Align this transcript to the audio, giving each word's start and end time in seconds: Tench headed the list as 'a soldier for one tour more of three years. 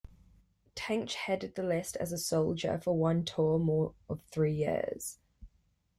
Tench 0.73 1.13
headed 1.13 1.53
the 1.53 1.61
list 1.61 1.95
as 1.97 2.11
'a 2.11 2.17
soldier 2.17 2.79
for 2.79 2.97
one 2.97 3.23
tour 3.23 3.59
more 3.59 3.93
of 4.09 4.19
three 4.23 4.53
years. 4.55 5.19